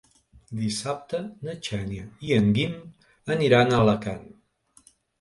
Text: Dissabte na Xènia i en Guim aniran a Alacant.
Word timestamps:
Dissabte 0.61 1.19
na 1.49 1.55
Xènia 1.69 2.07
i 2.31 2.35
en 2.39 2.51
Guim 2.59 2.77
aniran 3.39 3.71
a 3.71 3.79
Alacant. 3.85 4.29